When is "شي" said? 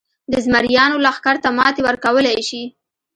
2.49-2.63